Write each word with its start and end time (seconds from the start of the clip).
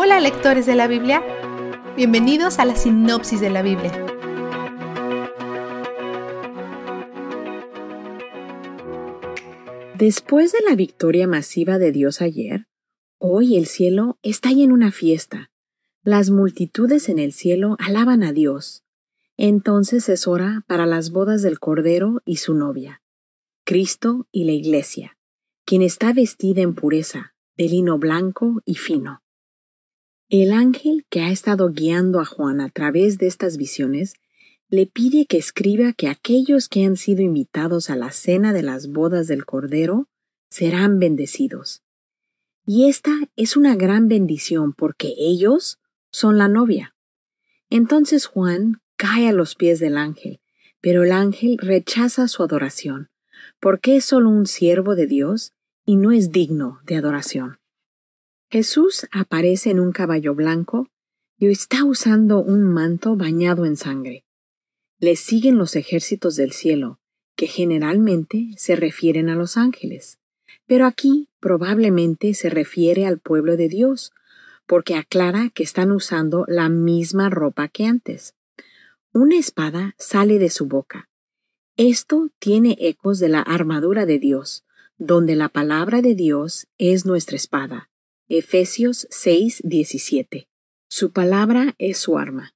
Hola 0.00 0.20
lectores 0.20 0.64
de 0.64 0.76
la 0.76 0.86
Biblia, 0.86 1.24
bienvenidos 1.96 2.60
a 2.60 2.64
la 2.64 2.76
sinopsis 2.76 3.40
de 3.40 3.50
la 3.50 3.62
Biblia. 3.62 3.90
Después 9.96 10.52
de 10.52 10.60
la 10.68 10.76
victoria 10.76 11.26
masiva 11.26 11.78
de 11.78 11.90
Dios 11.90 12.22
ayer, 12.22 12.68
hoy 13.18 13.56
el 13.56 13.66
cielo 13.66 14.20
está 14.22 14.50
en 14.50 14.70
una 14.70 14.92
fiesta. 14.92 15.50
Las 16.04 16.30
multitudes 16.30 17.08
en 17.08 17.18
el 17.18 17.32
cielo 17.32 17.74
alaban 17.80 18.22
a 18.22 18.32
Dios. 18.32 18.84
Entonces 19.36 20.08
es 20.08 20.28
hora 20.28 20.62
para 20.68 20.86
las 20.86 21.10
bodas 21.10 21.42
del 21.42 21.58
Cordero 21.58 22.22
y 22.24 22.36
su 22.36 22.54
novia, 22.54 23.02
Cristo 23.64 24.28
y 24.30 24.44
la 24.44 24.52
Iglesia, 24.52 25.18
quien 25.64 25.82
está 25.82 26.12
vestida 26.12 26.62
en 26.62 26.76
pureza, 26.76 27.34
de 27.56 27.64
lino 27.64 27.98
blanco 27.98 28.62
y 28.64 28.76
fino. 28.76 29.22
El 30.30 30.52
ángel 30.52 31.06
que 31.08 31.22
ha 31.22 31.30
estado 31.30 31.70
guiando 31.70 32.20
a 32.20 32.26
Juan 32.26 32.60
a 32.60 32.68
través 32.68 33.16
de 33.16 33.26
estas 33.26 33.56
visiones 33.56 34.12
le 34.68 34.84
pide 34.84 35.24
que 35.24 35.38
escriba 35.38 35.94
que 35.94 36.06
aquellos 36.06 36.68
que 36.68 36.84
han 36.84 36.98
sido 36.98 37.22
invitados 37.22 37.88
a 37.88 37.96
la 37.96 38.10
cena 38.10 38.52
de 38.52 38.62
las 38.62 38.88
bodas 38.88 39.26
del 39.26 39.46
Cordero 39.46 40.06
serán 40.50 40.98
bendecidos. 40.98 41.82
Y 42.66 42.90
esta 42.90 43.12
es 43.36 43.56
una 43.56 43.74
gran 43.74 44.08
bendición 44.08 44.74
porque 44.74 45.14
ellos 45.16 45.78
son 46.10 46.36
la 46.36 46.48
novia. 46.48 46.94
Entonces 47.70 48.26
Juan 48.26 48.82
cae 48.96 49.28
a 49.28 49.32
los 49.32 49.54
pies 49.54 49.80
del 49.80 49.96
ángel, 49.96 50.42
pero 50.82 51.04
el 51.04 51.12
ángel 51.12 51.56
rechaza 51.56 52.28
su 52.28 52.42
adoración, 52.42 53.08
porque 53.60 53.96
es 53.96 54.04
solo 54.04 54.28
un 54.28 54.44
siervo 54.44 54.94
de 54.94 55.06
Dios 55.06 55.54
y 55.86 55.96
no 55.96 56.12
es 56.12 56.32
digno 56.32 56.80
de 56.84 56.96
adoración. 56.96 57.58
Jesús 58.50 59.06
aparece 59.12 59.70
en 59.70 59.78
un 59.78 59.92
caballo 59.92 60.34
blanco 60.34 60.88
y 61.36 61.48
está 61.48 61.84
usando 61.84 62.40
un 62.40 62.62
manto 62.62 63.14
bañado 63.14 63.66
en 63.66 63.76
sangre. 63.76 64.24
Le 64.98 65.16
siguen 65.16 65.58
los 65.58 65.76
ejércitos 65.76 66.34
del 66.36 66.52
cielo, 66.52 66.98
que 67.36 67.46
generalmente 67.46 68.48
se 68.56 68.74
refieren 68.74 69.28
a 69.28 69.34
los 69.34 69.58
ángeles, 69.58 70.18
pero 70.66 70.86
aquí 70.86 71.28
probablemente 71.40 72.32
se 72.32 72.48
refiere 72.48 73.06
al 73.06 73.18
pueblo 73.18 73.58
de 73.58 73.68
Dios, 73.68 74.12
porque 74.66 74.96
aclara 74.96 75.50
que 75.50 75.62
están 75.62 75.92
usando 75.92 76.46
la 76.48 76.70
misma 76.70 77.28
ropa 77.28 77.68
que 77.68 77.84
antes. 77.84 78.34
Una 79.12 79.36
espada 79.36 79.94
sale 79.98 80.38
de 80.38 80.48
su 80.48 80.66
boca. 80.66 81.10
Esto 81.76 82.30
tiene 82.38 82.78
ecos 82.80 83.18
de 83.18 83.28
la 83.28 83.42
armadura 83.42 84.06
de 84.06 84.18
Dios, 84.18 84.64
donde 84.96 85.36
la 85.36 85.50
palabra 85.50 86.00
de 86.00 86.14
Dios 86.14 86.66
es 86.78 87.04
nuestra 87.04 87.36
espada. 87.36 87.90
Efesios 88.30 89.06
6, 89.08 89.62
17. 89.64 90.50
Su 90.90 91.12
palabra 91.12 91.74
es 91.78 91.96
su 91.96 92.18
arma. 92.18 92.54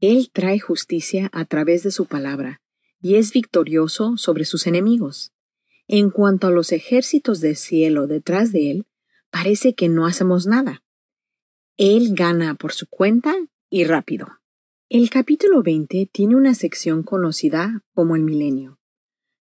Él 0.00 0.28
trae 0.30 0.58
justicia 0.58 1.30
a 1.32 1.46
través 1.46 1.82
de 1.82 1.90
su 1.92 2.04
palabra 2.04 2.60
y 3.00 3.14
es 3.14 3.32
victorioso 3.32 4.18
sobre 4.18 4.44
sus 4.44 4.66
enemigos. 4.66 5.32
En 5.86 6.10
cuanto 6.10 6.46
a 6.46 6.50
los 6.50 6.72
ejércitos 6.72 7.40
del 7.40 7.56
cielo 7.56 8.06
detrás 8.06 8.52
de 8.52 8.70
él, 8.70 8.86
parece 9.30 9.74
que 9.74 9.88
no 9.88 10.04
hacemos 10.04 10.46
nada. 10.46 10.82
Él 11.78 12.14
gana 12.14 12.54
por 12.54 12.72
su 12.74 12.86
cuenta 12.86 13.34
y 13.70 13.84
rápido. 13.84 14.26
El 14.90 15.08
capítulo 15.08 15.62
20 15.62 16.10
tiene 16.12 16.36
una 16.36 16.52
sección 16.52 17.02
conocida 17.02 17.82
como 17.94 18.14
el 18.14 18.24
milenio. 18.24 18.78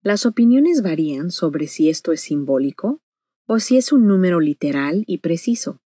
Las 0.01 0.25
opiniones 0.25 0.81
varían 0.81 1.29
sobre 1.29 1.67
si 1.67 1.87
esto 1.87 2.13
es 2.13 2.21
simbólico 2.21 2.99
o 3.53 3.59
si 3.59 3.75
es 3.75 3.91
un 3.91 4.07
número 4.07 4.39
literal 4.39 5.03
y 5.07 5.17
preciso. 5.17 5.81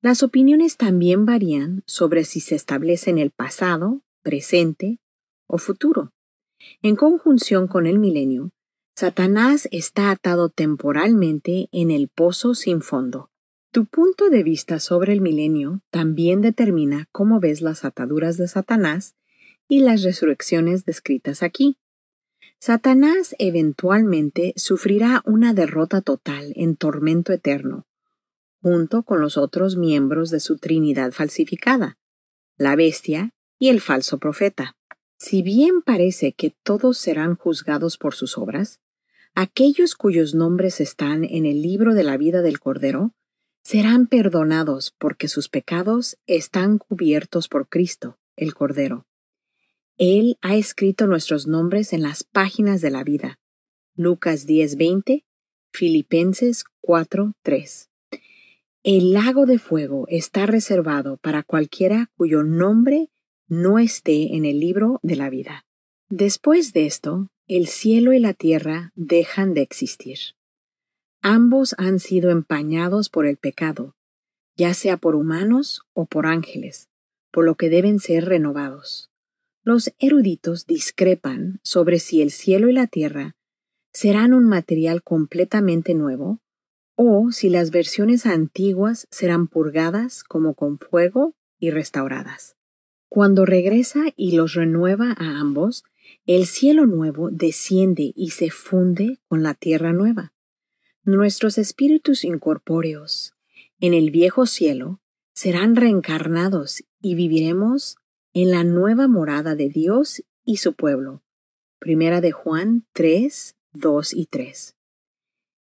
Las 0.00 0.22
opiniones 0.22 0.78
también 0.78 1.26
varían 1.26 1.82
sobre 1.84 2.24
si 2.24 2.40
se 2.40 2.54
establece 2.54 3.10
en 3.10 3.18
el 3.18 3.32
pasado, 3.32 4.00
presente 4.22 4.98
o 5.46 5.58
futuro. 5.58 6.14
En 6.80 6.96
conjunción 6.96 7.68
con 7.68 7.86
el 7.86 7.98
milenio, 7.98 8.52
Satanás 8.96 9.68
está 9.72 10.10
atado 10.10 10.48
temporalmente 10.48 11.68
en 11.70 11.90
el 11.90 12.08
pozo 12.08 12.54
sin 12.54 12.80
fondo. 12.80 13.30
Tu 13.72 13.84
punto 13.84 14.30
de 14.30 14.42
vista 14.42 14.80
sobre 14.80 15.12
el 15.12 15.20
milenio 15.20 15.82
también 15.90 16.40
determina 16.40 17.08
cómo 17.12 17.40
ves 17.40 17.60
las 17.60 17.84
ataduras 17.84 18.38
de 18.38 18.48
Satanás 18.48 19.16
y 19.68 19.80
las 19.80 20.02
resurrecciones 20.02 20.86
descritas 20.86 21.42
aquí. 21.42 21.76
Satanás 22.62 23.34
eventualmente 23.38 24.52
sufrirá 24.54 25.22
una 25.24 25.54
derrota 25.54 26.02
total 26.02 26.52
en 26.56 26.76
tormento 26.76 27.32
eterno, 27.32 27.86
junto 28.60 29.02
con 29.02 29.22
los 29.22 29.38
otros 29.38 29.76
miembros 29.76 30.28
de 30.28 30.40
su 30.40 30.58
Trinidad 30.58 31.12
falsificada, 31.12 31.96
la 32.58 32.76
bestia 32.76 33.30
y 33.58 33.70
el 33.70 33.80
falso 33.80 34.18
profeta. 34.18 34.76
Si 35.16 35.40
bien 35.40 35.80
parece 35.80 36.34
que 36.34 36.54
todos 36.62 36.98
serán 36.98 37.34
juzgados 37.34 37.96
por 37.96 38.14
sus 38.14 38.36
obras, 38.36 38.78
aquellos 39.34 39.94
cuyos 39.94 40.34
nombres 40.34 40.82
están 40.82 41.24
en 41.24 41.46
el 41.46 41.62
libro 41.62 41.94
de 41.94 42.04
la 42.04 42.18
vida 42.18 42.42
del 42.42 42.60
Cordero 42.60 43.14
serán 43.62 44.06
perdonados 44.06 44.94
porque 44.98 45.28
sus 45.28 45.48
pecados 45.48 46.18
están 46.26 46.76
cubiertos 46.76 47.48
por 47.48 47.70
Cristo, 47.70 48.18
el 48.36 48.52
Cordero. 48.52 49.06
Él 50.02 50.38
ha 50.40 50.56
escrito 50.56 51.06
nuestros 51.06 51.46
nombres 51.46 51.92
en 51.92 52.00
las 52.00 52.24
páginas 52.24 52.80
de 52.80 52.90
la 52.90 53.04
vida. 53.04 53.38
Lucas 53.94 54.46
10:20, 54.46 55.26
Filipenses 55.74 56.64
4:3. 56.80 57.90
El 58.82 59.12
lago 59.12 59.44
de 59.44 59.58
fuego 59.58 60.06
está 60.08 60.46
reservado 60.46 61.18
para 61.18 61.42
cualquiera 61.42 62.10
cuyo 62.16 62.42
nombre 62.42 63.10
no 63.46 63.78
esté 63.78 64.34
en 64.36 64.46
el 64.46 64.58
libro 64.58 65.00
de 65.02 65.16
la 65.16 65.28
vida. 65.28 65.66
Después 66.08 66.72
de 66.72 66.86
esto, 66.86 67.28
el 67.46 67.66
cielo 67.66 68.14
y 68.14 68.20
la 68.20 68.32
tierra 68.32 68.92
dejan 68.94 69.52
de 69.52 69.60
existir. 69.60 70.18
Ambos 71.20 71.74
han 71.76 71.98
sido 71.98 72.30
empañados 72.30 73.10
por 73.10 73.26
el 73.26 73.36
pecado, 73.36 73.96
ya 74.56 74.72
sea 74.72 74.96
por 74.96 75.14
humanos 75.14 75.82
o 75.92 76.06
por 76.06 76.26
ángeles, 76.26 76.88
por 77.30 77.44
lo 77.44 77.56
que 77.56 77.68
deben 77.68 78.00
ser 78.00 78.24
renovados. 78.24 79.09
Los 79.62 79.92
eruditos 79.98 80.66
discrepan 80.66 81.60
sobre 81.62 81.98
si 81.98 82.22
el 82.22 82.30
cielo 82.30 82.70
y 82.70 82.72
la 82.72 82.86
tierra 82.86 83.36
serán 83.92 84.32
un 84.32 84.44
material 84.44 85.02
completamente 85.02 85.94
nuevo 85.94 86.40
o 86.94 87.30
si 87.30 87.50
las 87.50 87.70
versiones 87.70 88.24
antiguas 88.24 89.06
serán 89.10 89.48
purgadas 89.48 90.24
como 90.24 90.54
con 90.54 90.78
fuego 90.78 91.34
y 91.58 91.70
restauradas. 91.70 92.56
Cuando 93.08 93.44
regresa 93.44 94.04
y 94.16 94.32
los 94.32 94.54
renueva 94.54 95.14
a 95.18 95.40
ambos, 95.40 95.84
el 96.26 96.46
cielo 96.46 96.86
nuevo 96.86 97.30
desciende 97.30 98.12
y 98.14 98.30
se 98.30 98.50
funde 98.50 99.18
con 99.28 99.42
la 99.42 99.54
tierra 99.54 99.92
nueva. 99.92 100.32
Nuestros 101.02 101.58
espíritus 101.58 102.24
incorpóreos 102.24 103.34
en 103.78 103.94
el 103.94 104.10
viejo 104.10 104.46
cielo 104.46 105.00
serán 105.32 105.76
reencarnados 105.76 106.84
y 107.00 107.14
viviremos 107.14 107.96
en 108.32 108.50
la 108.50 108.64
nueva 108.64 109.08
morada 109.08 109.54
de 109.54 109.68
Dios 109.68 110.22
y 110.44 110.58
su 110.58 110.74
pueblo. 110.74 111.22
Primera 111.78 112.20
de 112.20 112.32
Juan 112.32 112.86
3, 112.92 113.56
2 113.72 114.14
y 114.14 114.26
3. 114.26 114.76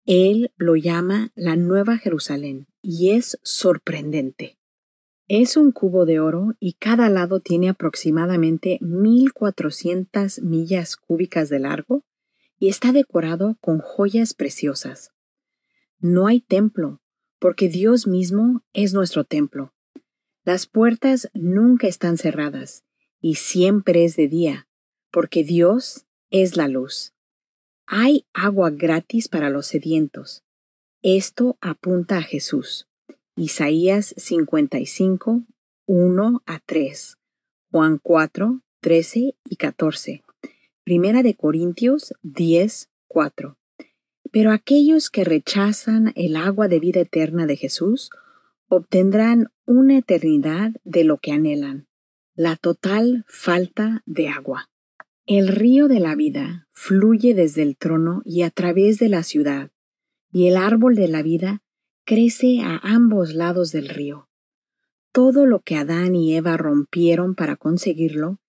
Él 0.05 0.53
lo 0.57 0.77
llama 0.77 1.31
la 1.35 1.57
Nueva 1.57 1.97
Jerusalén 1.97 2.67
y 2.83 3.11
es 3.11 3.39
sorprendente. 3.43 4.59
Es 5.29 5.57
un 5.57 5.71
cubo 5.73 6.05
de 6.05 6.21
oro 6.21 6.55
y 6.59 6.75
cada 6.75 7.09
lado 7.09 7.41
tiene 7.41 7.69
aproximadamente 7.69 8.79
1400 8.81 10.43
millas 10.43 10.97
cúbicas 10.97 11.49
de 11.49 11.61
largo 11.61 12.05
y 12.59 12.69
está 12.69 12.93
decorado 12.93 13.57
con 13.61 13.79
joyas 13.79 14.35
preciosas. 14.35 15.13
No 16.01 16.27
hay 16.27 16.41
templo, 16.41 17.01
porque 17.39 17.69
Dios 17.69 18.07
mismo 18.07 18.63
es 18.73 18.93
nuestro 18.93 19.25
templo. 19.25 19.73
Las 20.45 20.67
puertas 20.67 21.31
nunca 21.35 21.87
están 21.87 22.19
cerradas 22.19 22.85
y 23.21 23.37
siempre 23.37 24.05
es 24.05 24.17
de 24.17 24.27
día, 24.27 24.67
porque 25.13 25.45
Dios 25.45 26.05
es 26.31 26.57
la 26.57 26.67
luz. 26.67 27.13
Hay 27.87 28.27
agua 28.33 28.71
gratis 28.71 29.29
para 29.29 29.51
los 29.51 29.67
sedientos. 29.67 30.43
Esto 31.01 31.59
apunta 31.61 32.19
a 32.19 32.23
Jesús. 32.23 32.89
Isaías 33.37 34.15
55, 34.17 35.45
1 35.87 36.43
a 36.45 36.59
3, 36.67 37.19
Juan 37.71 38.01
4, 38.03 38.63
13 38.81 39.37
y 39.45 39.57
14, 39.57 40.25
Primera 40.83 41.23
de 41.23 41.35
Corintios 41.35 42.15
10, 42.23 42.91
4. 43.07 43.57
Pero 44.33 44.51
aquellos 44.51 45.09
que 45.09 45.23
rechazan 45.23 46.13
el 46.17 46.35
agua 46.35 46.67
de 46.67 46.81
vida 46.81 47.01
eterna 47.01 47.47
de 47.47 47.57
Jesús 47.57 48.11
obtendrán 48.75 49.49
una 49.67 49.99
eternidad 49.99 50.73
de 50.85 51.05
lo 51.05 51.19
que 51.19 51.33
anhelan, 51.33 51.89
la 52.35 52.57
total 52.57 53.25
falta 53.29 54.03
de 54.07 54.29
agua. 54.29 54.71
El 55.27 55.49
río 55.49 55.89
de 55.89 56.01
la 56.01 56.15
vida 56.15 56.69
fluye 56.73 57.35
desde 57.35 57.63
el 57.63 57.77
trono 57.77 58.23
y 58.25 58.43
a 58.43 58.51
través 58.51 58.99
de 58.99 59.09
la 59.09 59.23
ciudad, 59.23 59.71
y 60.31 60.49
el 60.49 60.57
árbol 60.57 60.95
de 60.95 61.07
la 61.09 61.23
vida 61.23 61.63
crece 62.05 62.61
a 62.63 62.79
ambos 62.83 63.35
lados 63.35 63.73
del 63.73 63.89
río. 63.89 64.29
todo 65.13 65.45
lo 65.45 65.61
que 65.61 65.77
Adán 65.77 66.17
y 66.17 66.35
Eva 66.35 66.57
rompieron 66.57 67.35
para 67.35 67.57
conseguirlo 67.57 68.41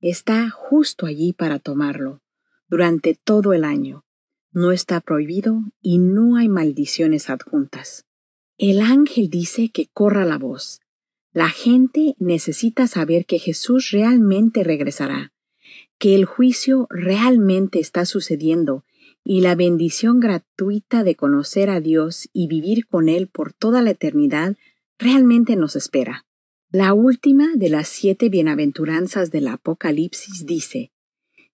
está 0.00 0.48
justo 0.50 1.06
allí 1.06 1.32
para 1.32 1.58
tomarlo 1.58 2.22
durante 2.68 3.18
todo 3.22 3.52
el 3.52 3.64
año. 3.64 4.04
No 4.52 4.70
está 4.70 5.00
prohibido 5.00 5.62
y 5.80 5.98
no 5.98 6.36
hay 6.36 6.48
maldiciones 6.48 7.28
adjuntas. 7.28 8.06
El 8.64 8.80
ángel 8.80 9.28
dice 9.28 9.70
que 9.70 9.88
corra 9.92 10.24
la 10.24 10.38
voz. 10.38 10.82
La 11.32 11.48
gente 11.48 12.14
necesita 12.20 12.86
saber 12.86 13.26
que 13.26 13.40
Jesús 13.40 13.90
realmente 13.90 14.62
regresará, 14.62 15.32
que 15.98 16.14
el 16.14 16.26
juicio 16.26 16.86
realmente 16.88 17.80
está 17.80 18.06
sucediendo 18.06 18.84
y 19.24 19.40
la 19.40 19.56
bendición 19.56 20.20
gratuita 20.20 21.02
de 21.02 21.16
conocer 21.16 21.70
a 21.70 21.80
Dios 21.80 22.28
y 22.32 22.46
vivir 22.46 22.86
con 22.86 23.08
Él 23.08 23.26
por 23.26 23.52
toda 23.52 23.82
la 23.82 23.90
eternidad 23.90 24.56
realmente 24.96 25.56
nos 25.56 25.74
espera. 25.74 26.24
La 26.70 26.94
última 26.94 27.56
de 27.56 27.68
las 27.68 27.88
siete 27.88 28.28
bienaventuranzas 28.28 29.32
del 29.32 29.48
Apocalipsis 29.48 30.46
dice, 30.46 30.92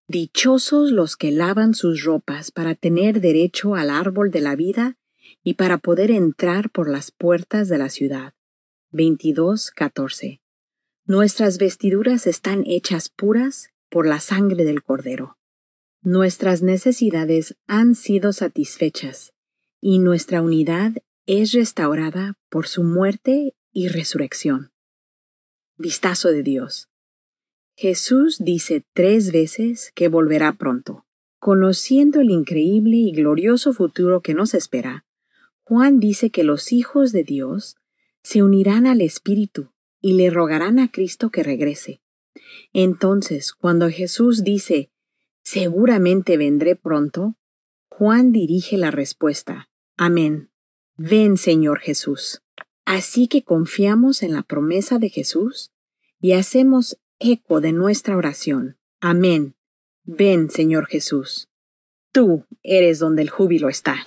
Dichosos 0.08 0.92
los 0.92 1.16
que 1.16 1.30
lavan 1.30 1.72
sus 1.72 2.04
ropas 2.04 2.50
para 2.50 2.74
tener 2.74 3.22
derecho 3.22 3.76
al 3.76 3.88
árbol 3.88 4.30
de 4.30 4.42
la 4.42 4.56
vida 4.56 4.98
y 5.48 5.54
para 5.54 5.78
poder 5.78 6.10
entrar 6.10 6.68
por 6.68 6.90
las 6.90 7.10
puertas 7.10 7.70
de 7.70 7.78
la 7.78 7.88
ciudad. 7.88 8.34
22.14. 8.92 10.42
Nuestras 11.06 11.56
vestiduras 11.56 12.26
están 12.26 12.64
hechas 12.66 13.08
puras 13.08 13.70
por 13.88 14.06
la 14.06 14.20
sangre 14.20 14.64
del 14.64 14.82
Cordero. 14.82 15.38
Nuestras 16.02 16.60
necesidades 16.60 17.56
han 17.66 17.94
sido 17.94 18.34
satisfechas 18.34 19.32
y 19.80 20.00
nuestra 20.00 20.42
unidad 20.42 20.92
es 21.24 21.52
restaurada 21.52 22.34
por 22.50 22.68
su 22.68 22.84
muerte 22.84 23.54
y 23.72 23.88
resurrección. 23.88 24.70
Vistazo 25.78 26.28
de 26.28 26.42
Dios. 26.42 26.90
Jesús 27.74 28.36
dice 28.38 28.84
tres 28.92 29.32
veces 29.32 29.92
que 29.94 30.08
volverá 30.08 30.52
pronto. 30.52 31.06
Conociendo 31.38 32.20
el 32.20 32.28
increíble 32.28 32.96
y 32.96 33.12
glorioso 33.12 33.72
futuro 33.72 34.20
que 34.20 34.34
nos 34.34 34.52
espera, 34.52 35.06
Juan 35.68 36.00
dice 36.00 36.30
que 36.30 36.44
los 36.44 36.72
hijos 36.72 37.12
de 37.12 37.24
Dios 37.24 37.76
se 38.22 38.42
unirán 38.42 38.86
al 38.86 39.02
Espíritu 39.02 39.70
y 40.00 40.14
le 40.14 40.30
rogarán 40.30 40.78
a 40.78 40.90
Cristo 40.90 41.28
que 41.28 41.42
regrese. 41.42 42.00
Entonces, 42.72 43.52
cuando 43.52 43.90
Jesús 43.90 44.44
dice, 44.44 44.90
seguramente 45.42 46.38
vendré 46.38 46.74
pronto, 46.74 47.36
Juan 47.90 48.32
dirige 48.32 48.78
la 48.78 48.90
respuesta, 48.90 49.68
Amén. 49.98 50.50
Ven, 50.96 51.36
Señor 51.36 51.80
Jesús. 51.80 52.40
Así 52.86 53.28
que 53.28 53.44
confiamos 53.44 54.22
en 54.22 54.32
la 54.32 54.44
promesa 54.44 54.98
de 54.98 55.10
Jesús 55.10 55.70
y 56.18 56.32
hacemos 56.32 56.98
eco 57.18 57.60
de 57.60 57.72
nuestra 57.72 58.16
oración. 58.16 58.78
Amén. 59.02 59.54
Ven, 60.04 60.48
Señor 60.48 60.86
Jesús. 60.86 61.50
Tú 62.10 62.46
eres 62.62 63.00
donde 63.00 63.20
el 63.20 63.28
júbilo 63.28 63.68
está. 63.68 64.06